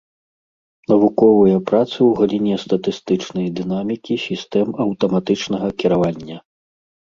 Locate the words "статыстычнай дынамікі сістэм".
2.65-4.67